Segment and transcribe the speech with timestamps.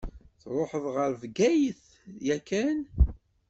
[0.41, 1.83] Tṛuḥeḍ ɣer Bgayet
[2.27, 2.79] yakan?